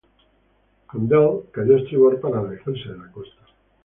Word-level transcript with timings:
Condell 0.87 1.51
cayó 1.51 1.75
a 1.75 1.79
estribor 1.79 2.19
para 2.19 2.39
alejarse 2.39 2.89
de 2.89 2.97
la 2.97 3.11
costa. 3.11 3.43